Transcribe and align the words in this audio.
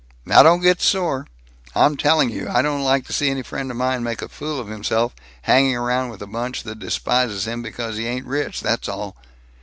"Now 0.25 0.41
don't 0.41 0.61
get 0.61 0.81
sore. 0.81 1.27
I'm 1.75 1.95
telling 1.95 2.31
you. 2.31 2.49
I 2.49 2.63
don't 2.63 2.81
like 2.83 3.05
to 3.05 3.13
see 3.13 3.29
any 3.29 3.43
friend 3.43 3.69
of 3.69 3.77
mine 3.77 4.01
make 4.01 4.23
a 4.23 4.29
fool 4.29 4.59
of 4.59 4.67
himself 4.67 5.13
hanging 5.43 5.75
around 5.75 6.09
with 6.09 6.23
a 6.23 6.25
bunch 6.25 6.63
that 6.63 6.79
despises 6.79 7.45
him 7.45 7.61
because 7.61 7.97
he 7.97 8.07
ain't 8.07 8.25
rich, 8.25 8.61
that's 8.61 8.89
all. 8.89 9.15